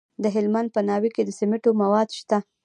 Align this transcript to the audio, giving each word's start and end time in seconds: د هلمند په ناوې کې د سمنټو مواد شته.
د 0.23 0.25
هلمند 0.35 0.69
په 0.75 0.79
ناوې 0.89 1.09
کې 1.15 1.23
د 1.25 1.29
سمنټو 1.39 1.71
مواد 1.81 2.07
شته. 2.19 2.37